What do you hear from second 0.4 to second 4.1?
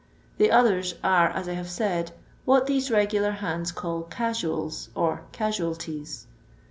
others are, as I have said, what these regular hands can"